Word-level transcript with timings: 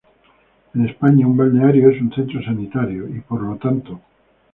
En 0.73 0.89
España, 0.89 1.27
un 1.27 1.37
Balneario 1.37 1.91
es 1.91 2.01
un 2.01 2.11
centro 2.11 2.41
sanitario 2.41 3.07
y. 3.07 3.19
por 3.19 3.39
lo 3.43 3.57
tanto. 3.57 4.01